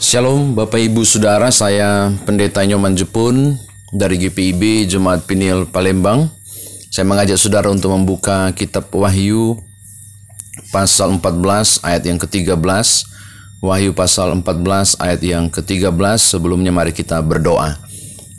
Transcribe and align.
Shalom 0.00 0.56
Bapak 0.56 0.80
Ibu 0.80 1.04
Saudara, 1.04 1.52
saya 1.52 2.08
Pendeta 2.24 2.64
Nyoman 2.64 2.96
Jepun 2.96 3.60
dari 3.92 4.16
GPIB 4.16 4.88
Jemaat 4.88 5.28
Pinil 5.28 5.68
Palembang. 5.68 6.32
Saya 6.88 7.04
mengajak 7.04 7.36
saudara 7.36 7.68
untuk 7.68 7.92
membuka 7.92 8.48
kitab 8.56 8.88
Wahyu 8.96 9.60
pasal 10.72 11.20
14 11.20 11.84
ayat 11.84 12.02
yang 12.08 12.16
ke-13. 12.16 12.56
Wahyu 13.60 13.92
pasal 13.92 14.40
14 14.40 14.96
ayat 15.04 15.20
yang 15.20 15.52
ke-13. 15.52 15.92
Sebelumnya 16.16 16.72
mari 16.72 16.96
kita 16.96 17.20
berdoa. 17.20 17.76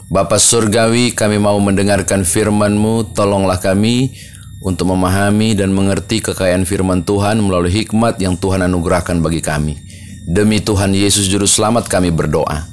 Bapa 0.10 0.42
Surgawi, 0.42 1.14
kami 1.14 1.38
mau 1.38 1.62
mendengarkan 1.62 2.26
firman-Mu, 2.26 3.14
tolonglah 3.14 3.62
kami 3.62 4.18
untuk 4.66 4.90
memahami 4.90 5.54
dan 5.54 5.70
mengerti 5.78 6.26
kekayaan 6.26 6.66
firman 6.66 7.06
Tuhan 7.06 7.38
melalui 7.38 7.86
hikmat 7.86 8.18
yang 8.18 8.34
Tuhan 8.34 8.66
anugerahkan 8.66 9.22
bagi 9.22 9.46
kami. 9.46 9.91
Demi 10.32 10.64
Tuhan 10.64 10.96
Yesus 10.96 11.28
Juru 11.28 11.44
Selamat 11.44 11.92
kami 11.92 12.08
berdoa. 12.08 12.64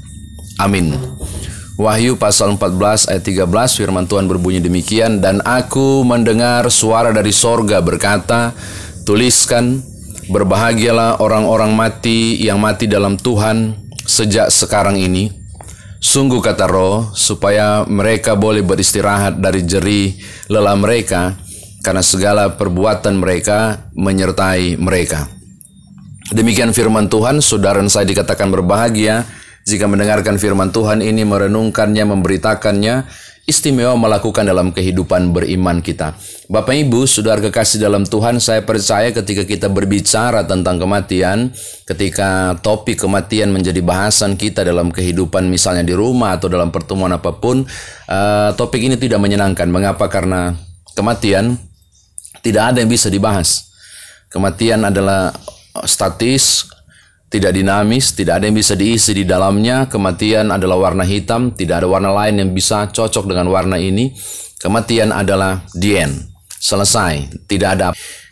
Amin. 0.63 0.95
Wahyu 1.75 2.15
pasal 2.15 2.55
14 2.55 3.11
ayat 3.11 3.23
13 3.27 3.51
firman 3.83 4.07
Tuhan 4.07 4.31
berbunyi 4.31 4.63
demikian 4.63 5.19
dan 5.19 5.43
aku 5.43 6.07
mendengar 6.07 6.71
suara 6.71 7.11
dari 7.11 7.35
sorga 7.35 7.83
berkata 7.83 8.55
tuliskan 9.03 9.83
berbahagialah 10.31 11.19
orang-orang 11.19 11.75
mati 11.75 12.39
yang 12.39 12.63
mati 12.63 12.87
dalam 12.87 13.19
Tuhan 13.19 13.75
sejak 14.07 14.55
sekarang 14.55 14.95
ini 14.95 15.39
Sungguh 15.99 16.39
kata 16.39 16.71
roh, 16.71 17.11
supaya 17.11 17.83
mereka 17.91 18.39
boleh 18.39 18.63
beristirahat 18.63 19.43
dari 19.43 19.67
jerih 19.67 20.15
lelah 20.47 20.79
mereka, 20.79 21.35
karena 21.83 22.07
segala 22.07 22.55
perbuatan 22.55 23.19
mereka 23.19 23.91
menyertai 23.99 24.79
mereka. 24.79 25.38
Demikian 26.29 26.77
firman 26.77 27.09
Tuhan, 27.09 27.41
saudara 27.41 27.81
saya 27.89 28.05
dikatakan 28.05 28.53
berbahagia 28.53 29.25
jika 29.65 29.89
mendengarkan 29.89 30.37
firman 30.37 30.69
Tuhan 30.69 31.01
ini, 31.01 31.25
merenungkannya, 31.25 32.05
memberitakannya, 32.05 33.09
istimewa 33.49 33.97
melakukan 33.97 34.45
dalam 34.45 34.77
kehidupan 34.77 35.33
beriman 35.33 35.81
kita. 35.81 36.13
Bapak 36.53 36.77
Ibu, 36.85 37.09
saudara 37.09 37.41
kekasih 37.41 37.81
dalam 37.81 38.05
Tuhan, 38.05 38.45
saya 38.45 38.61
percaya 38.61 39.09
ketika 39.09 39.49
kita 39.49 39.73
berbicara 39.73 40.45
tentang 40.45 40.77
kematian, 40.77 41.49
ketika 41.89 42.61
topik 42.61 43.01
kematian 43.01 43.49
menjadi 43.49 43.81
bahasan 43.81 44.37
kita 44.37 44.69
dalam 44.69 44.93
kehidupan 44.93 45.49
misalnya 45.49 45.85
di 45.85 45.97
rumah 45.97 46.37
atau 46.37 46.53
dalam 46.53 46.69
pertemuan 46.69 47.17
apa 47.17 47.41
pun, 47.41 47.65
uh, 48.09 48.53
topik 48.53 48.85
ini 48.85 49.01
tidak 49.01 49.17
menyenangkan. 49.21 49.65
Mengapa? 49.73 50.13
Karena 50.13 50.53
kematian 50.93 51.57
tidak 52.45 52.77
ada 52.77 52.85
yang 52.85 52.93
bisa 52.93 53.09
dibahas. 53.09 53.73
Kematian 54.29 54.85
adalah 54.85 55.33
statis, 55.85 56.67
tidak 57.29 57.53
dinamis, 57.53 58.17
tidak 58.17 58.41
ada 58.41 58.49
yang 58.49 58.57
bisa 58.57 58.73
diisi 58.73 59.13
di 59.13 59.29
dalamnya. 59.29 59.85
Kematian 59.85 60.49
adalah 60.49 60.81
warna 60.81 61.05
hitam, 61.05 61.53
tidak 61.53 61.85
ada 61.85 61.89
warna 61.89 62.11
lain 62.11 62.41
yang 62.41 62.51
bisa 62.57 62.89
cocok 62.89 63.29
dengan 63.29 63.53
warna 63.53 63.77
ini. 63.77 64.17
Kematian 64.59 65.13
adalah 65.13 65.63
the 65.77 66.09
selesai, 66.59 67.29
tidak 67.47 67.79
ada. 67.79 67.89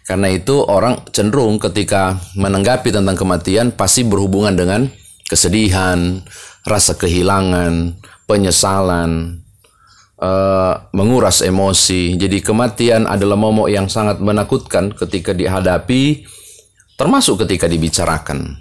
Karena 0.07 0.31
itu 0.31 0.63
orang 0.63 1.03
cenderung 1.11 1.59
ketika 1.59 2.19
menanggapi 2.39 2.95
tentang 2.95 3.19
kematian 3.19 3.75
pasti 3.75 4.07
berhubungan 4.07 4.55
dengan 4.55 4.87
kesedihan, 5.27 6.23
rasa 6.63 6.95
kehilangan, 6.95 7.99
penyesalan, 8.31 9.43
uh, 10.23 10.75
menguras 10.95 11.43
emosi. 11.43 12.15
Jadi 12.15 12.39
kematian 12.39 13.11
adalah 13.11 13.35
momok 13.35 13.67
yang 13.67 13.91
sangat 13.91 14.23
menakutkan 14.23 14.95
ketika 14.95 15.35
dihadapi, 15.35 16.27
termasuk 16.97 17.45
ketika 17.45 17.69
dibicarakan. 17.69 18.57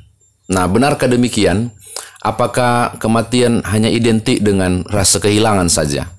Nah, 0.52 0.70
benarkah 0.70 1.10
demikian? 1.10 1.74
Apakah 2.22 2.98
kematian 3.02 3.64
hanya 3.66 3.90
identik 3.90 4.42
dengan 4.44 4.86
rasa 4.92 5.18
kehilangan 5.18 5.70
saja? 5.72 6.10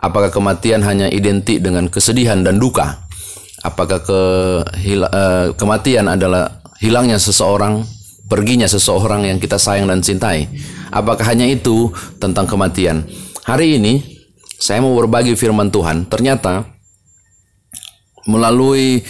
Apakah 0.00 0.28
kematian 0.28 0.84
hanya 0.84 1.08
identik 1.08 1.60
dengan 1.64 1.88
kesedihan 1.88 2.44
dan 2.44 2.60
duka? 2.60 3.04
Apakah 3.64 4.04
ke, 4.04 4.20
uh, 5.08 5.56
kematian 5.56 6.04
adalah 6.12 6.60
hilangnya 6.84 7.16
seseorang, 7.16 7.80
perginya 8.28 8.68
seseorang 8.68 9.24
yang 9.24 9.40
kita 9.40 9.56
sayang 9.56 9.88
dan 9.88 10.04
cintai? 10.04 10.52
Apakah 10.92 11.24
hanya 11.32 11.48
itu 11.48 11.88
tentang 12.20 12.44
kematian? 12.44 13.08
Hari 13.48 13.80
ini 13.80 14.04
saya 14.60 14.84
mau 14.84 14.92
berbagi 14.92 15.32
firman 15.32 15.72
Tuhan. 15.72 16.04
Ternyata 16.12 16.68
melalui 18.28 19.00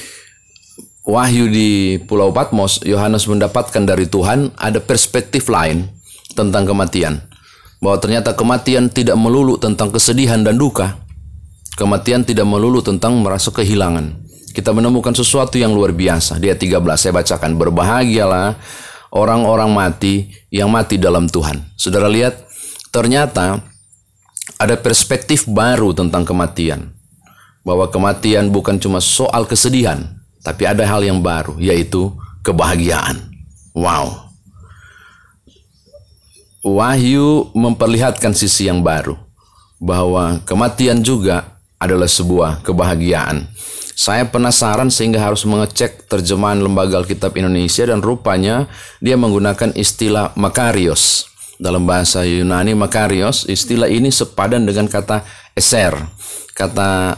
wahyu 1.04 1.46
di 1.52 2.00
Pulau 2.08 2.32
Patmos, 2.32 2.80
Yohanes 2.82 3.28
mendapatkan 3.28 3.84
dari 3.84 4.08
Tuhan 4.08 4.56
ada 4.56 4.80
perspektif 4.80 5.46
lain 5.52 5.86
tentang 6.32 6.64
kematian. 6.64 7.20
Bahwa 7.78 8.00
ternyata 8.00 8.32
kematian 8.32 8.88
tidak 8.88 9.14
melulu 9.20 9.60
tentang 9.60 9.92
kesedihan 9.92 10.40
dan 10.40 10.56
duka. 10.56 10.96
Kematian 11.76 12.24
tidak 12.24 12.48
melulu 12.48 12.80
tentang 12.80 13.20
merasa 13.20 13.52
kehilangan. 13.52 14.24
Kita 14.56 14.72
menemukan 14.72 15.12
sesuatu 15.12 15.60
yang 15.60 15.76
luar 15.76 15.92
biasa. 15.92 16.40
Dia 16.40 16.56
13 16.56 16.80
saya 16.96 17.12
bacakan. 17.12 17.58
Berbahagialah 17.58 18.56
orang-orang 19.12 19.68
mati 19.68 20.32
yang 20.48 20.72
mati 20.72 20.96
dalam 20.96 21.28
Tuhan. 21.28 21.60
Saudara 21.74 22.06
lihat, 22.08 22.46
ternyata 22.94 23.60
ada 24.56 24.78
perspektif 24.78 25.44
baru 25.50 25.92
tentang 25.92 26.24
kematian. 26.24 26.94
Bahwa 27.66 27.90
kematian 27.90 28.54
bukan 28.54 28.78
cuma 28.78 29.02
soal 29.02 29.44
kesedihan, 29.44 30.23
tapi 30.44 30.68
ada 30.68 30.84
hal 30.84 31.00
yang 31.00 31.24
baru, 31.24 31.56
yaitu 31.56 32.12
kebahagiaan. 32.44 33.32
Wow. 33.72 34.28
Wahyu 36.60 37.48
memperlihatkan 37.56 38.36
sisi 38.36 38.68
yang 38.68 38.84
baru. 38.84 39.16
Bahwa 39.80 40.44
kematian 40.44 41.00
juga 41.00 41.56
adalah 41.80 42.08
sebuah 42.08 42.60
kebahagiaan. 42.60 43.48
Saya 43.94 44.28
penasaran 44.28 44.92
sehingga 44.92 45.22
harus 45.22 45.48
mengecek 45.48 46.10
terjemahan 46.10 46.60
Lembaga 46.60 47.00
Alkitab 47.00 47.32
Indonesia 47.40 47.86
dan 47.88 48.04
rupanya 48.04 48.68
dia 49.00 49.16
menggunakan 49.16 49.72
istilah 49.72 50.36
makarios. 50.36 51.30
Dalam 51.56 51.86
bahasa 51.86 52.26
Yunani 52.26 52.74
makarios, 52.74 53.46
istilah 53.46 53.86
ini 53.86 54.10
sepadan 54.10 54.66
dengan 54.66 54.90
kata 54.90 55.22
eser. 55.54 55.94
Kata 56.52 57.14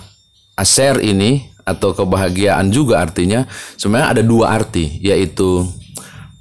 aser 0.55 1.01
ini 1.01 1.56
atau 1.67 1.91
kebahagiaan 1.93 2.71
juga 2.71 3.03
artinya 3.03 3.45
sebenarnya 3.75 4.15
ada 4.15 4.23
dua 4.23 4.55
arti 4.55 5.03
yaitu 5.03 5.67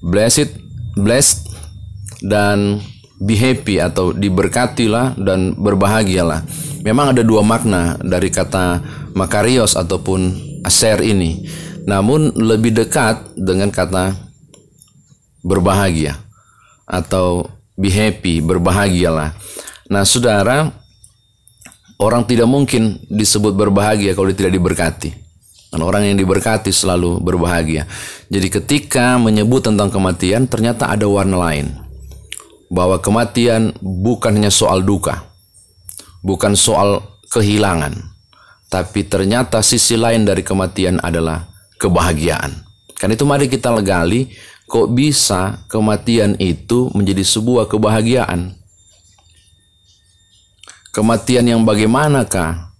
blessed 0.05 0.53
blessed 0.93 1.49
dan 2.21 2.79
be 3.19 3.33
happy 3.33 3.81
atau 3.81 4.11
diberkatilah 4.13 5.17
dan 5.17 5.55
berbahagialah. 5.57 6.45
Memang 6.85 7.17
ada 7.17 7.25
dua 7.25 7.41
makna 7.41 7.97
dari 7.97 8.29
kata 8.29 8.83
makarios 9.17 9.73
ataupun 9.73 10.37
aser 10.61 11.01
ini. 11.01 11.41
Namun 11.85 12.33
lebih 12.37 12.73
dekat 12.73 13.33
dengan 13.37 13.69
kata 13.73 14.13
berbahagia 15.41 16.17
atau 16.85 17.45
be 17.77 17.89
happy, 17.89 18.41
berbahagialah. 18.41 19.33
Nah, 19.89 20.03
Saudara, 20.05 20.73
Orang 21.95 22.27
tidak 22.27 22.51
mungkin 22.51 22.99
disebut 23.07 23.55
berbahagia 23.55 24.11
kalau 24.11 24.27
dia 24.27 24.37
tidak 24.43 24.53
diberkati. 24.59 25.09
Dan 25.71 25.83
orang 25.83 26.07
yang 26.07 26.15
diberkati 26.19 26.71
selalu 26.71 27.19
berbahagia. 27.19 27.87
Jadi 28.31 28.47
ketika 28.47 29.19
menyebut 29.19 29.63
tentang 29.63 29.91
kematian, 29.91 30.47
ternyata 30.47 30.91
ada 30.91 31.07
warna 31.07 31.35
lain. 31.39 31.71
Bahwa 32.71 32.99
kematian 32.99 33.75
bukan 33.79 34.39
hanya 34.39 34.51
soal 34.51 34.83
duka. 34.83 35.27
Bukan 36.23 36.55
soal 36.55 37.03
kehilangan. 37.31 37.91
Tapi 38.71 39.07
ternyata 39.07 39.63
sisi 39.63 39.95
lain 39.95 40.23
dari 40.23 40.43
kematian 40.43 40.99
adalah 40.99 41.47
kebahagiaan. 41.79 42.65
Kan 42.95 43.11
itu 43.11 43.27
mari 43.27 43.51
kita 43.51 43.71
legali, 43.71 44.31
kok 44.65 44.91
bisa 44.95 45.63
kematian 45.67 46.39
itu 46.39 46.87
menjadi 46.95 47.23
sebuah 47.23 47.67
kebahagiaan. 47.67 48.55
Kematian 50.95 51.43
yang 51.43 51.67
bagaimanakah 51.67 52.71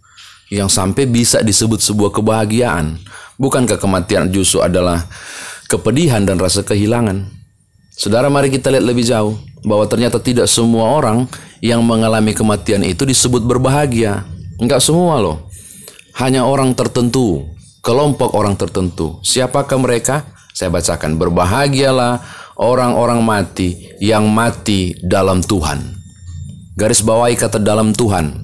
yang 0.47 0.71
sampai 0.71 1.03
bisa 1.03 1.43
disebut 1.43 1.83
sebuah 1.83 2.15
kebahagiaan? 2.15 2.95
Bukankah 3.35 3.75
kematian 3.75 4.31
justru 4.31 4.63
adalah 4.63 5.03
kepedihan 5.67 6.23
dan 6.23 6.39
rasa 6.39 6.63
kehilangan? 6.63 7.27
Saudara, 7.91 8.31
mari 8.31 8.47
kita 8.47 8.71
lihat 8.71 8.87
lebih 8.87 9.03
jauh 9.03 9.35
bahwa 9.67 9.83
ternyata 9.91 10.23
tidak 10.23 10.47
semua 10.47 10.95
orang 10.95 11.27
yang 11.59 11.83
mengalami 11.83 12.31
kematian 12.31 12.87
itu 12.87 13.03
disebut 13.03 13.43
berbahagia. 13.43 14.23
Enggak 14.63 14.79
semua 14.79 15.19
loh. 15.19 15.51
Hanya 16.15 16.47
orang 16.47 16.71
tertentu, 16.71 17.43
kelompok 17.83 18.31
orang 18.31 18.55
tertentu. 18.55 19.19
Siapakah 19.27 19.75
mereka? 19.75 20.23
Saya 20.55 20.71
bacakan, 20.71 21.19
berbahagialah 21.19 22.23
orang-orang 22.55 23.19
mati 23.19 23.91
yang 23.99 24.31
mati 24.31 24.95
dalam 25.03 25.43
Tuhan. 25.43 26.04
Garis 26.75 26.99
bawahi 26.99 27.39
kata 27.39 27.55
dalam 27.55 27.95
Tuhan. 27.95 28.35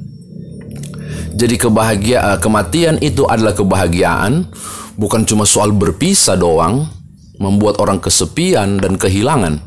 Jadi 1.36 1.56
kebahagiaan, 1.60 2.39
kematian 2.39 2.95
itu 3.04 3.28
adalah 3.28 3.51
kebahagiaan, 3.51 4.48
bukan 4.95 5.28
cuma 5.28 5.44
soal 5.44 5.75
berpisah 5.75 6.39
doang, 6.39 6.88
membuat 7.36 7.83
orang 7.83 8.00
kesepian 8.00 8.80
dan 8.80 8.95
kehilangan, 8.95 9.60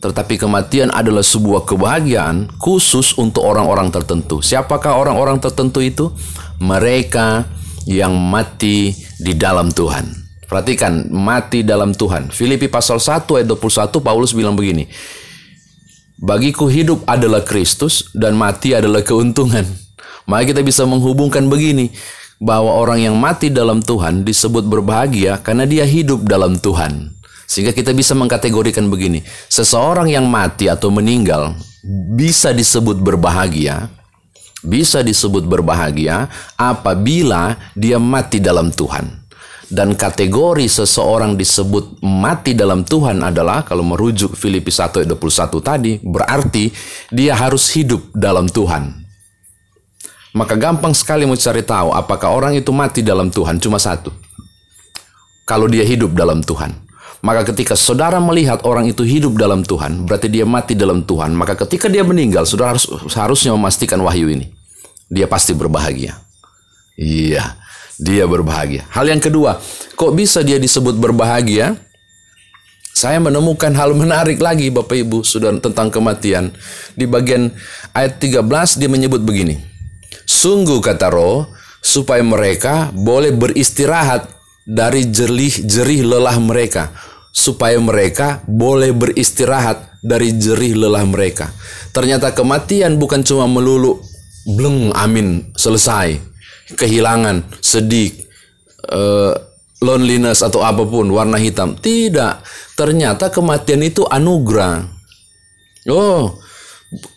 tetapi 0.00 0.40
kematian 0.40 0.88
adalah 0.96 1.20
sebuah 1.20 1.68
kebahagiaan 1.68 2.48
khusus 2.56 3.20
untuk 3.20 3.44
orang-orang 3.44 3.92
tertentu. 3.92 4.40
Siapakah 4.40 4.96
orang-orang 4.96 5.36
tertentu 5.36 5.84
itu? 5.84 6.08
Mereka 6.56 7.44
yang 7.84 8.16
mati 8.16 8.96
di 9.20 9.36
dalam 9.36 9.68
Tuhan. 9.68 10.08
Perhatikan, 10.48 11.12
mati 11.12 11.66
dalam 11.66 11.92
Tuhan. 11.92 12.32
Filipi 12.32 12.72
pasal 12.72 12.96
1 12.96 13.28
ayat 13.36 13.48
21 13.50 14.00
Paulus 14.00 14.32
bilang 14.32 14.56
begini. 14.56 14.88
Bagiku 16.16 16.72
hidup 16.72 17.04
adalah 17.04 17.44
Kristus 17.44 18.08
dan 18.16 18.40
mati 18.40 18.72
adalah 18.72 19.04
keuntungan. 19.04 19.68
Maka 20.24 20.48
kita 20.48 20.64
bisa 20.64 20.88
menghubungkan 20.88 21.44
begini 21.44 21.92
bahwa 22.40 22.72
orang 22.72 23.04
yang 23.04 23.16
mati 23.20 23.52
dalam 23.52 23.84
Tuhan 23.84 24.24
disebut 24.24 24.64
berbahagia 24.64 25.36
karena 25.44 25.68
dia 25.68 25.84
hidup 25.84 26.24
dalam 26.24 26.56
Tuhan. 26.56 27.12
Sehingga 27.44 27.76
kita 27.76 27.92
bisa 27.92 28.16
mengkategorikan 28.16 28.88
begini, 28.88 29.22
seseorang 29.52 30.08
yang 30.08 30.24
mati 30.24 30.72
atau 30.72 30.88
meninggal 30.88 31.54
bisa 32.16 32.50
disebut 32.50 32.96
berbahagia, 32.98 33.92
bisa 34.64 35.04
disebut 35.04 35.44
berbahagia 35.44 36.32
apabila 36.56 37.60
dia 37.76 38.00
mati 38.00 38.40
dalam 38.40 38.72
Tuhan. 38.72 39.25
Dan 39.66 39.98
kategori 39.98 40.70
seseorang 40.70 41.34
disebut 41.34 41.98
mati 42.06 42.54
dalam 42.54 42.86
Tuhan 42.86 43.18
adalah 43.18 43.66
kalau 43.66 43.82
merujuk 43.82 44.38
Filipi 44.38 44.70
1 44.70 45.02
ayat 45.02 45.10
21 45.10 45.58
tadi, 45.58 45.92
berarti 45.98 46.70
dia 47.10 47.34
harus 47.34 47.66
hidup 47.74 48.14
dalam 48.14 48.46
Tuhan. 48.46 48.94
Maka 50.36 50.54
gampang 50.54 50.94
sekali 50.94 51.26
mau 51.26 51.34
cari 51.34 51.66
tahu 51.66 51.96
apakah 51.96 52.30
orang 52.30 52.52
itu 52.54 52.70
mati 52.70 53.02
dalam 53.02 53.32
Tuhan 53.32 53.58
cuma 53.58 53.82
satu. 53.82 54.14
Kalau 55.48 55.66
dia 55.66 55.82
hidup 55.82 56.14
dalam 56.14 56.46
Tuhan. 56.46 56.86
Maka 57.24 57.48
ketika 57.50 57.74
saudara 57.74 58.22
melihat 58.22 58.62
orang 58.62 58.86
itu 58.86 59.02
hidup 59.02 59.34
dalam 59.34 59.66
Tuhan, 59.66 60.06
berarti 60.06 60.30
dia 60.30 60.46
mati 60.46 60.78
dalam 60.78 61.02
Tuhan. 61.02 61.34
Maka 61.34 61.58
ketika 61.66 61.90
dia 61.90 62.06
meninggal, 62.06 62.46
saudara 62.46 62.76
harus, 62.76 62.86
seharusnya 63.10 63.50
memastikan 63.56 63.98
wahyu 63.98 64.30
ini. 64.30 64.52
Dia 65.10 65.26
pasti 65.26 65.56
berbahagia. 65.56 66.22
Iya, 66.94 67.56
dia 67.96 68.28
berbahagia. 68.28 68.84
Hal 68.92 69.08
yang 69.08 69.20
kedua, 69.20 69.60
kok 69.96 70.12
bisa 70.12 70.44
dia 70.44 70.60
disebut 70.60 70.96
berbahagia? 70.96 71.76
Saya 72.96 73.20
menemukan 73.20 73.76
hal 73.76 73.92
menarik 73.92 74.40
lagi 74.40 74.72
Bapak 74.72 74.96
Ibu 74.96 75.20
sudah 75.20 75.52
tentang 75.60 75.92
kematian. 75.92 76.48
Di 76.96 77.04
bagian 77.04 77.52
ayat 77.92 78.16
13 78.16 78.80
dia 78.80 78.88
menyebut 78.88 79.20
begini. 79.20 79.60
Sungguh 80.24 80.80
kata 80.80 81.12
roh, 81.12 81.44
supaya 81.84 82.24
mereka 82.24 82.88
boleh 82.96 83.36
beristirahat 83.36 84.32
dari 84.66 85.06
jerih-jerih 85.06 86.02
lelah 86.02 86.40
mereka 86.42 86.90
supaya 87.36 87.76
mereka 87.76 88.40
boleh 88.48 88.96
beristirahat 88.96 90.00
dari 90.00 90.32
jerih 90.32 90.72
lelah 90.72 91.04
mereka. 91.04 91.52
Ternyata 91.92 92.32
kematian 92.32 92.96
bukan 92.96 93.20
cuma 93.20 93.44
melulu 93.44 94.00
bleng 94.56 94.88
amin 94.96 95.52
selesai 95.52 96.35
kehilangan 96.74 97.46
sedih 97.62 98.10
uh, 98.90 99.34
loneliness 99.78 100.42
atau 100.42 100.66
apa 100.66 100.82
pun 100.82 101.06
warna 101.12 101.38
hitam 101.38 101.78
tidak 101.78 102.42
ternyata 102.74 103.30
kematian 103.30 103.86
itu 103.86 104.02
anugerah 104.08 104.82
oh 105.86 106.42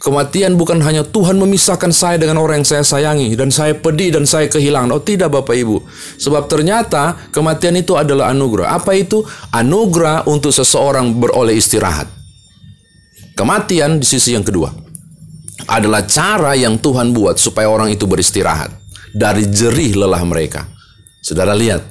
Kematian 0.02 0.58
bukan 0.58 0.82
hanya 0.82 1.06
Tuhan 1.06 1.38
memisahkan 1.38 1.94
saya 1.94 2.18
dengan 2.18 2.42
orang 2.42 2.66
yang 2.66 2.68
saya 2.68 2.82
sayangi 2.82 3.38
dan 3.38 3.54
saya 3.54 3.78
pedih 3.78 4.18
dan 4.18 4.26
saya 4.26 4.50
kehilangan. 4.50 4.90
Oh 4.90 4.98
tidak 4.98 5.30
Bapak 5.30 5.54
Ibu. 5.54 5.86
Sebab 6.18 6.50
ternyata 6.50 7.14
kematian 7.30 7.78
itu 7.78 7.94
adalah 7.94 8.34
anugerah. 8.34 8.74
Apa 8.74 8.98
itu? 8.98 9.22
Anugerah 9.54 10.26
untuk 10.26 10.50
seseorang 10.50 11.14
beroleh 11.14 11.54
istirahat. 11.54 12.10
Kematian 13.38 14.02
di 14.02 14.10
sisi 14.10 14.34
yang 14.34 14.42
kedua 14.42 14.74
adalah 15.70 16.02
cara 16.10 16.58
yang 16.58 16.82
Tuhan 16.82 17.14
buat 17.14 17.38
supaya 17.38 17.70
orang 17.70 17.94
itu 17.94 18.10
beristirahat 18.10 18.74
dari 19.14 19.46
jerih 19.50 19.98
lelah 19.98 20.24
mereka. 20.26 20.66
Saudara 21.20 21.52
lihat, 21.52 21.84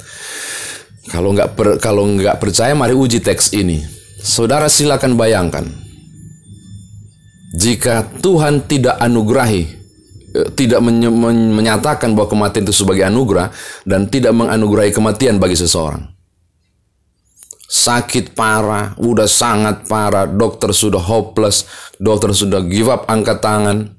kalau 1.08 1.32
nggak 1.32 1.48
per, 1.56 1.68
kalau 1.80 2.04
nggak 2.04 2.36
percaya, 2.40 2.72
mari 2.76 2.92
uji 2.96 3.20
teks 3.20 3.52
ini. 3.56 3.80
Saudara 4.18 4.66
silakan 4.66 5.14
bayangkan, 5.14 5.64
jika 7.54 8.04
Tuhan 8.20 8.66
tidak 8.68 8.98
anugerahi, 9.00 9.62
eh, 10.36 10.48
tidak 10.52 10.84
menyatakan 10.84 12.12
bahwa 12.12 12.28
kematian 12.28 12.64
itu 12.68 12.74
sebagai 12.76 13.08
anugerah 13.08 13.48
dan 13.88 14.10
tidak 14.10 14.36
menganugerahi 14.36 14.92
kematian 14.92 15.40
bagi 15.40 15.56
seseorang. 15.56 16.04
Sakit 17.68 18.32
parah, 18.32 18.96
udah 18.96 19.28
sangat 19.28 19.84
parah, 19.84 20.24
dokter 20.24 20.72
sudah 20.72 21.00
hopeless, 21.00 21.68
dokter 22.00 22.32
sudah 22.32 22.64
give 22.64 22.88
up 22.88 23.04
angkat 23.12 23.44
tangan, 23.44 23.92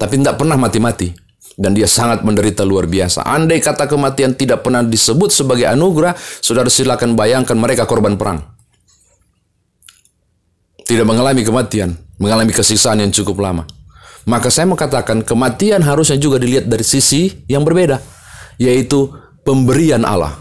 tapi 0.00 0.16
tidak 0.16 0.40
pernah 0.40 0.56
mati-mati. 0.56 1.25
Dan 1.56 1.72
dia 1.72 1.88
sangat 1.88 2.20
menderita 2.20 2.68
luar 2.68 2.84
biasa. 2.84 3.24
Andai 3.24 3.64
kata 3.64 3.88
kematian 3.88 4.36
tidak 4.36 4.60
pernah 4.60 4.84
disebut 4.84 5.32
sebagai 5.32 5.64
anugerah, 5.64 6.12
saudara 6.44 6.68
silakan 6.68 7.16
bayangkan 7.16 7.56
mereka 7.56 7.88
korban 7.88 8.20
perang. 8.20 8.44
Tidak 10.84 11.02
mengalami 11.08 11.42
kematian, 11.42 11.96
mengalami 12.20 12.52
kesisaan 12.52 13.00
yang 13.00 13.10
cukup 13.10 13.40
lama. 13.40 13.64
Maka 14.26 14.50
saya 14.50 14.66
mau 14.66 14.76
katakan 14.76 15.24
kematian 15.24 15.80
harusnya 15.86 16.18
juga 16.18 16.42
dilihat 16.42 16.66
dari 16.66 16.82
sisi 16.82 17.30
yang 17.46 17.64
berbeda, 17.64 18.02
yaitu 18.60 19.10
pemberian 19.46 20.02
Allah. 20.02 20.34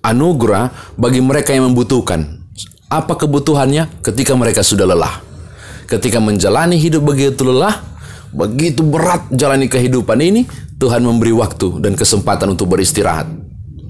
Anugerah 0.00 0.96
bagi 0.96 1.20
mereka 1.20 1.52
yang 1.52 1.68
membutuhkan. 1.68 2.40
Apa 2.88 3.14
kebutuhannya 3.14 4.02
ketika 4.02 4.32
mereka 4.32 4.64
sudah 4.64 4.88
lelah? 4.88 5.20
Ketika 5.84 6.16
menjalani 6.16 6.80
hidup 6.80 7.04
begitu 7.04 7.44
lelah, 7.44 7.89
begitu 8.30 8.86
berat 8.86 9.28
jalani 9.34 9.66
kehidupan 9.66 10.18
ini, 10.22 10.46
Tuhan 10.80 11.04
memberi 11.04 11.34
waktu 11.34 11.82
dan 11.82 11.94
kesempatan 11.94 12.54
untuk 12.56 12.72
beristirahat 12.72 13.26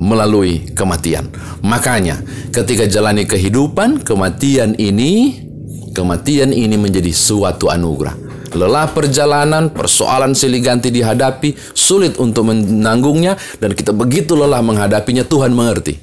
melalui 0.01 0.73
kematian. 0.73 1.29
Makanya, 1.61 2.25
ketika 2.51 2.89
jalani 2.89 3.29
kehidupan, 3.29 4.01
kematian 4.01 4.75
ini 4.81 5.45
Kematian 5.91 6.55
ini 6.55 6.79
menjadi 6.79 7.11
suatu 7.11 7.67
anugerah. 7.67 8.15
Lelah 8.55 8.91
perjalanan, 8.91 9.71
persoalan 9.71 10.35
silih 10.35 10.63
ganti 10.63 10.91
dihadapi, 10.91 11.55
sulit 11.75 12.19
untuk 12.19 12.51
menanggungnya, 12.51 13.39
dan 13.59 13.75
kita 13.75 13.95
begitu 13.95 14.39
lelah 14.39 14.63
menghadapinya, 14.63 15.27
Tuhan 15.27 15.55
mengerti. 15.55 15.99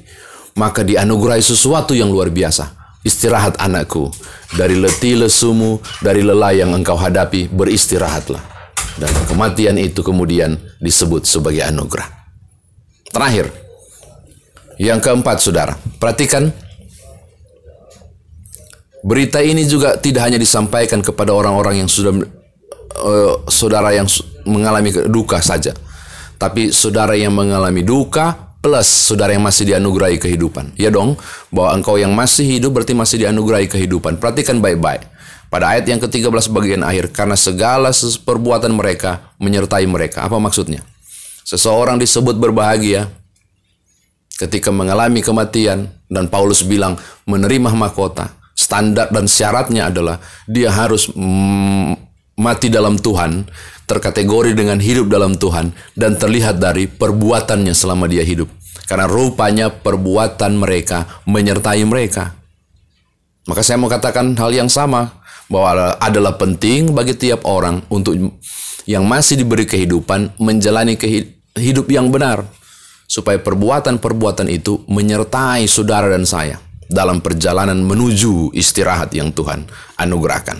Maka 0.56 0.84
dianugerahi 0.84 1.44
sesuatu 1.44 1.96
yang 1.96 2.12
luar 2.12 2.28
biasa. 2.28 2.77
Istirahat 3.06 3.62
anakku, 3.62 4.10
dari 4.58 4.74
letih 4.74 5.22
lesumu, 5.22 5.78
dari 6.02 6.26
lelah 6.26 6.50
yang 6.50 6.74
engkau 6.74 6.98
hadapi, 6.98 7.46
beristirahatlah. 7.46 8.42
Dan 8.98 9.10
kematian 9.30 9.78
itu 9.78 10.02
kemudian 10.02 10.58
disebut 10.82 11.22
sebagai 11.22 11.62
anugerah. 11.62 12.10
Terakhir, 13.14 13.54
yang 14.82 14.98
keempat 14.98 15.38
saudara, 15.38 15.78
perhatikan. 16.02 16.50
Berita 18.98 19.38
ini 19.38 19.62
juga 19.62 19.94
tidak 19.94 20.26
hanya 20.26 20.38
disampaikan 20.42 20.98
kepada 20.98 21.30
orang-orang 21.30 21.86
yang 21.86 21.90
sudah 21.90 22.10
uh, 22.98 23.46
saudara 23.46 23.94
yang 23.94 24.10
mengalami 24.42 24.90
duka 25.06 25.38
saja, 25.38 25.70
tapi 26.34 26.74
saudara 26.74 27.14
yang 27.14 27.30
mengalami 27.30 27.86
duka 27.86 28.47
plus 28.58 28.88
saudara 29.10 29.34
yang 29.34 29.44
masih 29.44 29.68
dianugerahi 29.74 30.18
kehidupan. 30.18 30.74
Ya 30.74 30.90
dong, 30.90 31.14
bahwa 31.54 31.78
engkau 31.78 31.96
yang 31.96 32.12
masih 32.12 32.44
hidup 32.46 32.78
berarti 32.78 32.94
masih 32.94 33.26
dianugerahi 33.26 33.70
kehidupan. 33.70 34.18
Perhatikan 34.18 34.58
baik-baik. 34.58 35.06
Pada 35.48 35.72
ayat 35.72 35.88
yang 35.88 35.96
ke-13 35.96 36.52
bagian 36.52 36.82
akhir, 36.84 37.08
karena 37.16 37.32
segala 37.32 37.88
perbuatan 37.96 38.68
mereka 38.74 39.32
menyertai 39.40 39.88
mereka. 39.88 40.28
Apa 40.28 40.36
maksudnya? 40.36 40.84
Seseorang 41.48 41.96
disebut 41.96 42.36
berbahagia 42.36 43.08
ketika 44.36 44.68
mengalami 44.68 45.24
kematian 45.24 45.88
dan 46.12 46.28
Paulus 46.28 46.60
bilang 46.60 47.00
menerima 47.24 47.72
mahkota 47.72 48.38
standar 48.58 49.08
dan 49.14 49.30
syaratnya 49.30 49.86
adalah 49.86 50.18
dia 50.50 50.68
harus 50.68 51.06
mm, 51.14 51.94
mati 52.38 52.66
dalam 52.66 52.98
Tuhan, 52.98 53.46
terkategori 53.88 54.52
dengan 54.52 54.76
hidup 54.76 55.08
dalam 55.08 55.34
Tuhan, 55.40 55.72
dan 55.96 56.20
terlihat 56.20 56.60
dari 56.60 56.84
perbuatannya 56.86 57.72
selama 57.72 58.04
dia 58.06 58.22
hidup. 58.22 58.52
Karena 58.84 59.08
rupanya 59.08 59.72
perbuatan 59.72 60.60
mereka 60.60 61.08
menyertai 61.24 61.82
mereka. 61.88 62.36
Maka 63.48 63.64
saya 63.64 63.80
mau 63.80 63.88
katakan 63.88 64.36
hal 64.36 64.52
yang 64.52 64.68
sama, 64.68 65.18
bahwa 65.48 65.96
adalah 65.96 66.36
penting 66.36 66.92
bagi 66.92 67.16
tiap 67.16 67.48
orang 67.48 67.80
untuk 67.88 68.14
yang 68.84 69.08
masih 69.08 69.40
diberi 69.40 69.64
kehidupan 69.64 70.36
menjalani 70.36 70.94
hidup 71.56 71.88
yang 71.88 72.12
benar 72.12 72.44
supaya 73.08 73.40
perbuatan-perbuatan 73.40 74.52
itu 74.52 74.84
menyertai 74.84 75.64
saudara 75.64 76.12
dan 76.12 76.28
saya 76.28 76.60
dalam 76.88 77.20
perjalanan 77.20 77.76
menuju 77.84 78.56
istirahat 78.56 79.12
yang 79.12 79.28
Tuhan 79.30 79.68
anugerahkan. 80.00 80.56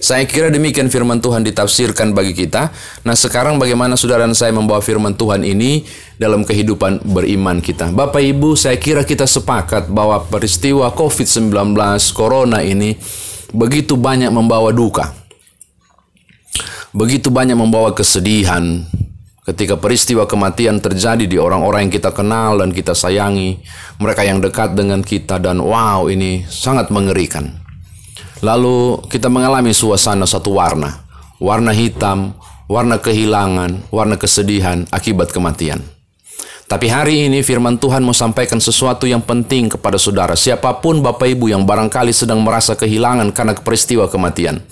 Saya 0.00 0.24
kira 0.24 0.48
demikian 0.48 0.88
firman 0.88 1.20
Tuhan 1.20 1.44
ditafsirkan 1.44 2.16
bagi 2.16 2.32
kita. 2.32 2.72
Nah 3.04 3.16
sekarang 3.16 3.60
bagaimana 3.60 4.00
saudara 4.00 4.24
dan 4.24 4.36
saya 4.36 4.52
membawa 4.52 4.80
firman 4.80 5.12
Tuhan 5.12 5.44
ini 5.44 5.84
dalam 6.16 6.44
kehidupan 6.44 7.04
beriman 7.04 7.60
kita. 7.60 7.92
Bapak 7.92 8.20
Ibu 8.20 8.56
saya 8.56 8.80
kira 8.80 9.04
kita 9.04 9.28
sepakat 9.28 9.92
bahwa 9.92 10.24
peristiwa 10.24 10.88
COVID-19 10.92 11.52
Corona 12.16 12.64
ini 12.64 12.96
begitu 13.52 13.96
banyak 13.96 14.32
membawa 14.32 14.72
duka. 14.72 15.12
Begitu 16.96 17.28
banyak 17.28 17.56
membawa 17.56 17.92
kesedihan 17.92 18.84
ketika 19.44 19.80
peristiwa 19.80 20.28
kematian 20.28 20.78
terjadi 20.78 21.24
di 21.24 21.36
orang-orang 21.40 21.88
yang 21.88 21.94
kita 21.94 22.12
kenal 22.12 22.60
dan 22.60 22.70
kita 22.70 22.92
sayangi, 22.92 23.60
mereka 23.96 24.24
yang 24.24 24.38
dekat 24.44 24.76
dengan 24.76 25.00
kita 25.00 25.40
dan 25.40 25.60
wow 25.60 26.08
ini 26.12 26.44
sangat 26.48 26.92
mengerikan. 26.92 27.60
Lalu 28.40 29.04
kita 29.08 29.28
mengalami 29.28 29.76
suasana 29.76 30.24
satu 30.24 30.56
warna, 30.56 31.04
warna 31.36 31.76
hitam, 31.76 32.32
warna 32.68 32.96
kehilangan, 32.96 33.92
warna 33.92 34.16
kesedihan 34.16 34.88
akibat 34.88 35.28
kematian. 35.28 35.84
Tapi 36.70 36.86
hari 36.86 37.26
ini 37.26 37.42
firman 37.42 37.82
Tuhan 37.82 37.98
mau 38.06 38.14
sampaikan 38.14 38.62
sesuatu 38.62 39.02
yang 39.02 39.18
penting 39.26 39.74
kepada 39.74 39.98
saudara. 39.98 40.38
Siapa 40.38 40.78
pun 40.78 41.02
Bapak 41.02 41.26
Ibu 41.26 41.50
yang 41.50 41.66
barangkali 41.66 42.14
sedang 42.14 42.38
merasa 42.46 42.78
kehilangan 42.78 43.34
karena 43.34 43.58
peristiwa 43.58 44.06
kematian. 44.06 44.62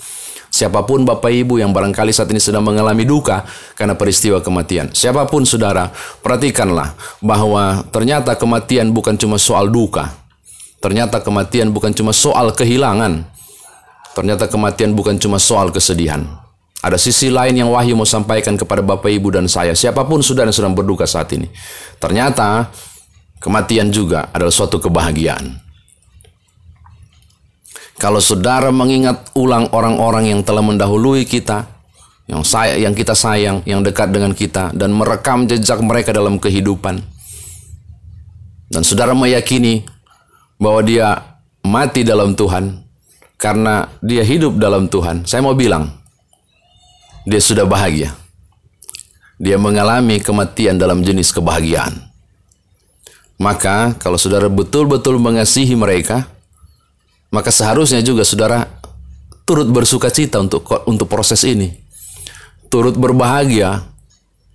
Siapa 0.59 0.83
pun 0.83 1.07
Bapak 1.07 1.31
Ibu 1.31 1.63
yang 1.63 1.71
barangkali 1.71 2.11
saat 2.11 2.27
ini 2.35 2.43
sedang 2.43 2.67
mengalami 2.67 3.07
duka 3.07 3.47
karena 3.79 3.95
peristiwa 3.95 4.43
kematian. 4.43 4.91
Siapa 4.91 5.23
pun 5.31 5.47
saudara, 5.47 5.87
perhatikanlah 6.19 6.99
bahwa 7.23 7.87
ternyata 7.95 8.35
kematian 8.35 8.91
bukan 8.91 9.15
cuma 9.15 9.39
soal 9.39 9.71
duka. 9.71 10.11
Ternyata 10.83 11.23
kematian 11.23 11.71
bukan 11.71 11.95
cuma 11.95 12.11
soal 12.11 12.51
kehilangan. 12.51 13.23
Ternyata 14.19 14.51
kematian 14.51 14.91
bukan 14.91 15.15
cuma 15.15 15.39
soal 15.39 15.71
kesedihan. 15.71 16.27
Ada 16.83 16.99
sisi 16.99 17.31
lain 17.31 17.55
yang 17.55 17.71
Wahyu 17.71 17.95
mau 17.95 18.03
sampaikan 18.03 18.59
kepada 18.59 18.83
Bapak 18.83 19.07
Ibu 19.07 19.39
dan 19.39 19.47
saya, 19.47 19.71
siapa 19.71 20.03
pun 20.03 20.19
sudah 20.19 20.43
yang 20.43 20.51
sedang 20.51 20.75
berduka 20.75 21.07
saat 21.07 21.31
ini. 21.31 21.47
Ternyata 22.03 22.67
kematian 23.39 23.95
juga 23.95 24.27
adalah 24.35 24.51
suatu 24.51 24.75
kebahagiaan. 24.75 25.68
Kalau 27.99 28.23
saudara 28.23 28.71
mengingat 28.71 29.27
ulang 29.35 29.67
orang-orang 29.75 30.31
yang 30.31 30.39
telah 30.39 30.63
mendahului 30.63 31.27
kita, 31.27 31.67
yang 32.31 32.47
saya 32.47 32.79
yang 32.79 32.95
kita 32.95 33.11
sayang, 33.11 33.59
yang 33.67 33.83
dekat 33.83 34.07
dengan 34.15 34.31
kita 34.31 34.71
dan 34.71 34.95
merekam 34.95 35.43
jejak 35.51 35.83
mereka 35.83 36.15
dalam 36.15 36.39
kehidupan. 36.39 37.03
Dan 38.71 38.81
saudara 38.87 39.11
meyakini 39.11 39.83
bahwa 40.55 40.79
dia 40.79 41.07
mati 41.59 42.07
dalam 42.07 42.39
Tuhan 42.39 42.87
karena 43.35 43.91
dia 43.99 44.23
hidup 44.23 44.55
dalam 44.55 44.87
Tuhan. 44.87 45.27
Saya 45.27 45.43
mau 45.43 45.57
bilang, 45.57 45.91
dia 47.27 47.43
sudah 47.43 47.67
bahagia. 47.67 48.15
Dia 49.35 49.59
mengalami 49.59 50.23
kematian 50.23 50.79
dalam 50.79 51.03
jenis 51.03 51.35
kebahagiaan. 51.35 51.99
Maka 53.39 53.95
kalau 53.99 54.15
saudara 54.15 54.47
betul-betul 54.47 55.19
mengasihi 55.19 55.75
mereka, 55.75 56.27
maka 57.29 57.53
seharusnya 57.53 58.01
juga 58.01 58.25
saudara 58.25 58.65
turut 59.45 59.69
bersuka 59.69 60.09
cita 60.13 60.41
untuk 60.41 60.65
untuk 60.85 61.09
proses 61.09 61.41
ini. 61.45 61.73
Turut 62.69 62.93
berbahagia. 62.93 63.85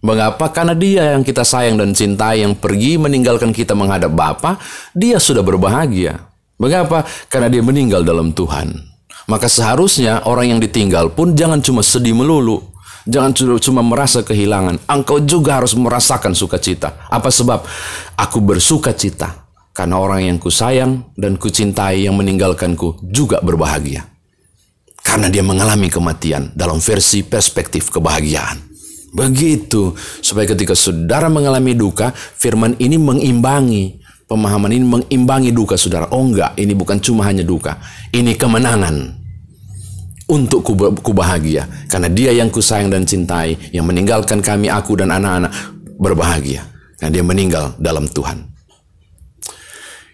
Mengapa? 0.04 0.52
Karena 0.52 0.76
dia 0.76 1.16
yang 1.16 1.24
kita 1.24 1.42
sayang 1.42 1.80
dan 1.80 1.96
cintai 1.96 2.44
yang 2.44 2.52
pergi 2.52 3.00
meninggalkan 3.00 3.56
kita 3.56 3.72
menghadap 3.72 4.12
Bapa, 4.12 4.60
dia 4.92 5.16
sudah 5.16 5.40
berbahagia. 5.40 6.20
Mengapa? 6.60 7.08
Karena 7.32 7.48
dia 7.48 7.64
meninggal 7.64 8.04
dalam 8.04 8.30
Tuhan. 8.30 8.84
Maka 9.24 9.48
seharusnya 9.48 10.20
orang 10.28 10.52
yang 10.54 10.60
ditinggal 10.60 11.16
pun 11.16 11.32
jangan 11.32 11.64
cuma 11.64 11.80
sedih 11.80 12.12
melulu. 12.12 12.60
Jangan 13.08 13.32
cuma 13.60 13.80
merasa 13.84 14.24
kehilangan. 14.24 14.80
Engkau 14.88 15.20
juga 15.20 15.60
harus 15.60 15.76
merasakan 15.76 16.32
sukacita. 16.36 17.08
Apa 17.08 17.28
sebab? 17.28 17.64
Aku 18.16 18.40
bersuka 18.40 18.92
cita. 18.96 19.43
Karena 19.74 19.98
orang 19.98 20.22
yang 20.22 20.38
kusayang 20.38 21.10
dan 21.18 21.34
kucintai 21.34 22.06
yang 22.06 22.14
meninggalkanku 22.14 23.02
juga 23.10 23.42
berbahagia. 23.42 24.06
Karena 25.02 25.26
dia 25.26 25.42
mengalami 25.42 25.90
kematian 25.90 26.54
dalam 26.54 26.78
versi 26.78 27.26
perspektif 27.26 27.90
kebahagiaan. 27.90 28.62
Begitu. 29.10 29.92
Supaya 30.22 30.46
ketika 30.54 30.78
saudara 30.78 31.26
mengalami 31.26 31.74
duka, 31.74 32.14
firman 32.14 32.78
ini 32.78 33.02
mengimbangi 33.02 33.98
pemahaman 34.24 34.72
ini 34.72 34.86
mengimbangi 34.86 35.50
duka 35.50 35.76
saudara. 35.76 36.06
Oh 36.14 36.22
enggak, 36.22 36.56
ini 36.56 36.72
bukan 36.72 37.02
cuma 37.02 37.26
hanya 37.26 37.42
duka. 37.42 37.76
Ini 38.14 38.38
kemenangan. 38.38 39.26
Untuk 40.24 40.64
ku, 40.64 40.72
ku 40.78 41.12
bahagia. 41.12 41.68
Karena 41.90 42.08
dia 42.08 42.32
yang 42.32 42.48
ku 42.48 42.62
sayang 42.62 42.88
dan 42.88 43.04
cintai. 43.04 43.58
Yang 43.74 43.84
meninggalkan 43.90 44.40
kami, 44.40 44.72
aku 44.72 44.96
dan 44.96 45.12
anak-anak 45.12 45.52
berbahagia. 46.00 46.64
Karena 46.96 47.10
dia 47.10 47.24
meninggal 47.26 47.76
dalam 47.76 48.08
Tuhan. 48.08 48.53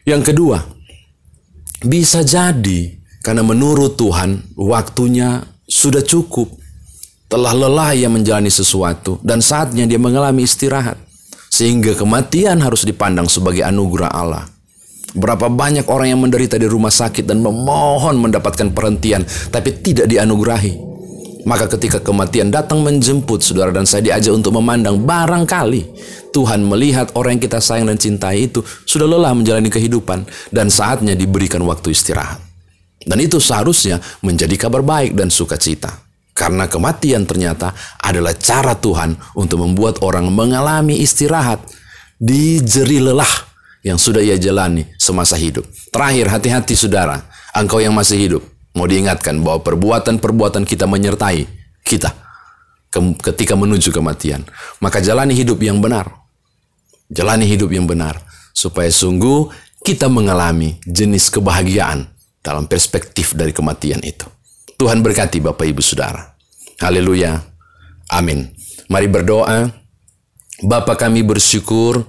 Yang 0.09 0.33
kedua, 0.33 0.59
bisa 1.85 2.25
jadi 2.25 3.00
karena 3.21 3.45
menurut 3.45 4.00
Tuhan 4.00 4.57
waktunya 4.57 5.45
sudah 5.69 6.00
cukup. 6.04 6.61
Telah 7.30 7.54
lelah 7.54 7.95
ia 7.95 8.11
menjalani 8.11 8.50
sesuatu 8.50 9.23
dan 9.23 9.38
saatnya 9.38 9.87
dia 9.87 10.02
mengalami 10.02 10.42
istirahat. 10.42 10.99
Sehingga 11.50 11.95
kematian 11.95 12.59
harus 12.59 12.83
dipandang 12.83 13.30
sebagai 13.30 13.62
anugerah 13.62 14.11
Allah. 14.11 14.45
Berapa 15.14 15.50
banyak 15.50 15.87
orang 15.90 16.14
yang 16.14 16.23
menderita 16.23 16.54
di 16.59 16.66
rumah 16.66 16.90
sakit 16.90 17.26
dan 17.26 17.42
memohon 17.42 18.19
mendapatkan 18.19 18.71
perhentian, 18.71 19.26
tapi 19.50 19.75
tidak 19.83 20.07
dianugerahi. 20.07 20.89
Maka 21.49 21.70
ketika 21.76 21.99
kematian 22.00 22.52
datang 22.52 22.85
menjemput 22.85 23.40
saudara 23.40 23.73
dan 23.73 23.88
saya 23.88 24.04
diajak 24.04 24.37
untuk 24.37 24.56
memandang 24.56 25.00
barangkali 25.00 25.82
Tuhan 26.30 26.62
melihat 26.62 27.11
orang 27.16 27.37
yang 27.38 27.44
kita 27.49 27.59
sayang 27.59 27.88
dan 27.90 27.99
cintai 27.99 28.47
itu 28.50 28.61
sudah 28.87 29.09
lelah 29.09 29.35
menjalani 29.35 29.73
kehidupan 29.73 30.26
dan 30.54 30.68
saatnya 30.68 31.16
diberikan 31.16 31.62
waktu 31.66 31.92
istirahat. 31.97 32.38
Dan 33.00 33.18
itu 33.25 33.40
seharusnya 33.40 33.99
menjadi 34.20 34.56
kabar 34.61 34.85
baik 34.85 35.16
dan 35.16 35.32
sukacita. 35.32 35.90
Karena 36.37 36.68
kematian 36.68 37.28
ternyata 37.28 37.75
adalah 38.00 38.32
cara 38.37 38.76
Tuhan 38.76 39.16
untuk 39.37 39.61
membuat 39.61 40.00
orang 40.00 40.28
mengalami 40.28 41.00
istirahat 41.00 41.61
di 42.16 42.61
jeri 42.61 43.00
lelah 43.00 43.28
yang 43.80 43.97
sudah 43.97 44.20
ia 44.20 44.37
jalani 44.37 44.85
semasa 45.00 45.37
hidup. 45.40 45.64
Terakhir, 45.88 46.28
hati-hati 46.28 46.76
saudara, 46.76 47.25
engkau 47.56 47.80
yang 47.80 47.97
masih 47.97 48.16
hidup. 48.20 48.42
Mau 48.75 48.87
diingatkan 48.87 49.39
bahwa 49.43 49.62
perbuatan-perbuatan 49.67 50.62
kita 50.62 50.87
menyertai 50.87 51.47
kita 51.83 52.15
ketika 53.23 53.55
menuju 53.55 53.91
kematian. 53.95 54.43
Maka 54.83 54.99
jalani 54.99 55.35
hidup 55.35 55.62
yang 55.62 55.79
benar. 55.79 56.11
Jalani 57.11 57.47
hidup 57.47 57.71
yang 57.71 57.87
benar. 57.87 58.19
Supaya 58.55 58.91
sungguh 58.91 59.50
kita 59.83 60.11
mengalami 60.11 60.79
jenis 60.87 61.31
kebahagiaan 61.31 62.07
dalam 62.43 62.67
perspektif 62.67 63.33
dari 63.35 63.55
kematian 63.55 64.03
itu. 64.03 64.27
Tuhan 64.81 65.05
berkati 65.05 65.45
Bapak 65.45 65.67
Ibu 65.67 65.83
Saudara. 65.85 66.35
Haleluya. 66.81 67.37
Amin. 68.11 68.49
Mari 68.89 69.07
berdoa. 69.07 69.71
Bapa 70.61 70.97
kami 70.97 71.25
bersyukur 71.25 72.05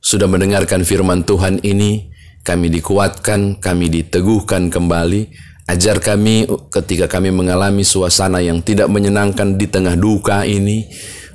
sudah 0.00 0.28
mendengarkan 0.28 0.84
firman 0.84 1.24
Tuhan 1.24 1.60
ini. 1.64 2.12
Kami 2.40 2.72
dikuatkan, 2.72 3.60
kami 3.60 3.92
diteguhkan 3.92 4.72
kembali. 4.72 5.49
Ajar 5.68 6.00
kami 6.00 6.48
ketika 6.72 7.06
kami 7.10 7.28
mengalami 7.34 7.84
suasana 7.84 8.40
yang 8.40 8.64
tidak 8.64 8.88
menyenangkan 8.88 9.58
di 9.60 9.66
tengah 9.68 9.94
duka 9.98 10.48
ini. 10.48 10.88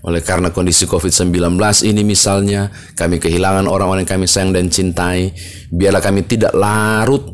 Oleh 0.06 0.22
karena 0.22 0.54
kondisi 0.54 0.86
COVID-19 0.86 1.58
ini 1.90 2.06
misalnya, 2.06 2.70
kami 2.94 3.18
kehilangan 3.18 3.66
orang-orang 3.66 4.06
yang 4.06 4.22
kami 4.22 4.30
sayang 4.30 4.54
dan 4.54 4.70
cintai. 4.70 5.34
Biarlah 5.74 6.02
kami 6.02 6.22
tidak 6.30 6.54
larut 6.54 7.26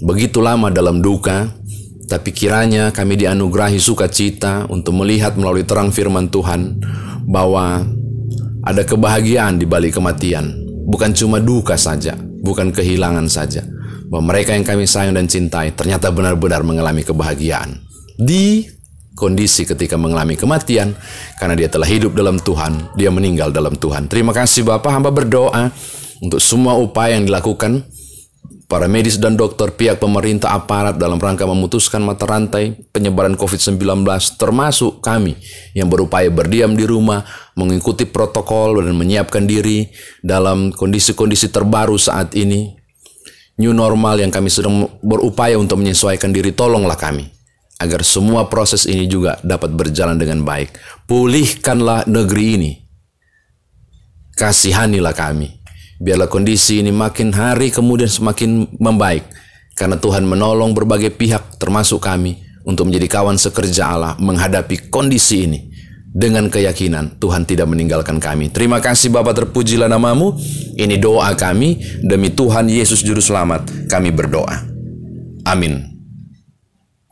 begitu 0.00 0.40
lama 0.40 0.72
dalam 0.72 1.04
duka, 1.04 1.52
tapi 2.08 2.32
kiranya 2.32 2.90
kami 2.90 3.20
dianugerahi 3.20 3.76
sukacita 3.76 4.66
untuk 4.72 4.98
melihat 5.04 5.36
melalui 5.36 5.68
terang 5.68 5.92
firman 5.92 6.32
Tuhan 6.32 6.80
bahwa 7.28 7.84
ada 8.62 8.82
kebahagiaan 8.84 9.58
di 9.60 9.66
balik 9.68 9.96
kematian. 9.96 10.48
Bukan 10.88 11.14
cuma 11.14 11.38
duka 11.38 11.78
saja, 11.78 12.16
bukan 12.42 12.74
kehilangan 12.74 13.28
saja. 13.30 13.62
Bahwa 14.12 14.28
mereka 14.28 14.52
yang 14.52 14.68
kami 14.68 14.84
sayang 14.84 15.16
dan 15.16 15.24
cintai 15.24 15.72
ternyata 15.72 16.12
benar-benar 16.12 16.60
mengalami 16.60 17.00
kebahagiaan. 17.00 17.80
Di 18.20 18.68
kondisi 19.16 19.64
ketika 19.64 19.96
mengalami 19.96 20.36
kematian 20.36 20.92
karena 21.40 21.54
dia 21.56 21.72
telah 21.72 21.88
hidup 21.88 22.12
dalam 22.12 22.36
Tuhan, 22.36 22.92
dia 22.92 23.08
meninggal 23.08 23.48
dalam 23.56 23.72
Tuhan. 23.72 24.12
Terima 24.12 24.36
kasih 24.36 24.68
Bapak, 24.68 24.92
hamba 24.92 25.08
berdoa 25.08 25.72
untuk 26.20 26.44
semua 26.44 26.76
upaya 26.76 27.16
yang 27.16 27.24
dilakukan 27.24 27.88
para 28.72 28.88
medis 28.88 29.20
dan 29.20 29.36
dokter, 29.36 29.68
pihak 29.68 30.00
pemerintah, 30.00 30.56
aparat 30.56 30.96
dalam 30.96 31.20
rangka 31.20 31.44
memutuskan 31.44 32.00
mata 32.00 32.24
rantai 32.24 32.72
penyebaran 32.88 33.36
COVID-19 33.36 33.76
termasuk 34.40 35.04
kami 35.04 35.36
yang 35.76 35.92
berupaya 35.92 36.32
berdiam 36.32 36.72
di 36.72 36.88
rumah, 36.88 37.20
mengikuti 37.52 38.08
protokol 38.08 38.80
dan 38.80 38.96
menyiapkan 38.96 39.44
diri 39.44 39.92
dalam 40.24 40.72
kondisi-kondisi 40.72 41.52
terbaru 41.52 42.00
saat 42.00 42.32
ini. 42.32 42.81
New 43.62 43.70
normal 43.70 44.18
yang 44.18 44.34
kami 44.34 44.50
sedang 44.50 44.90
berupaya 44.98 45.54
untuk 45.54 45.78
menyesuaikan 45.78 46.34
diri, 46.34 46.50
tolonglah 46.50 46.98
kami 46.98 47.30
agar 47.78 48.02
semua 48.02 48.50
proses 48.50 48.86
ini 48.90 49.06
juga 49.06 49.38
dapat 49.46 49.70
berjalan 49.70 50.18
dengan 50.18 50.42
baik. 50.42 50.74
Pulihkanlah 51.06 52.10
negeri 52.10 52.46
ini. 52.58 52.72
Kasihanilah 54.34 55.14
kami 55.14 55.62
Biarlah 56.02 56.26
kondisi 56.26 56.82
ini 56.82 56.90
makin 56.90 57.30
hari 57.30 57.70
kemudian 57.70 58.10
semakin 58.10 58.66
membaik. 58.82 59.22
Karena 59.78 59.94
Tuhan 59.94 60.26
menolong 60.26 60.74
berbagai 60.74 61.14
pihak 61.14 61.62
termasuk 61.62 62.02
kami 62.02 62.42
untuk 62.66 62.90
menjadi 62.90 63.06
kawan 63.06 63.38
sekerja 63.38 63.94
Allah 63.94 64.18
menghadapi 64.18 64.90
kondisi 64.90 65.46
ini. 65.46 65.70
Dengan 66.12 66.52
keyakinan 66.52 67.16
Tuhan 67.16 67.48
tidak 67.48 67.72
meninggalkan 67.72 68.20
kami. 68.20 68.52
Terima 68.52 68.84
kasih 68.84 69.08
Bapak 69.08 69.32
terpujilah 69.32 69.88
namamu. 69.88 70.36
Ini 70.76 71.00
doa 71.00 71.32
kami 71.32 71.80
demi 72.04 72.28
Tuhan 72.28 72.68
Yesus 72.68 73.00
Juru 73.00 73.24
Selamat. 73.24 73.64
Kami 73.88 74.12
berdoa. 74.12 74.60
Amin. 75.48 75.91